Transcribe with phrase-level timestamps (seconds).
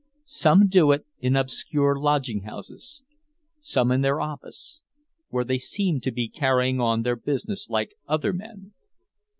[0.25, 3.03] Some do it in obscure lodging houses,
[3.59, 4.81] some in their office,
[5.29, 8.73] where they seemed to be carrying on their business like other men.